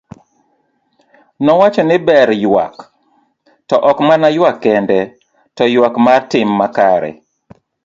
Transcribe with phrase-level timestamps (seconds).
[1.45, 2.75] Nowacho ni ber ywak,
[3.67, 4.99] to ok mana ywak kende,
[5.55, 7.11] to ywak mar tim makare.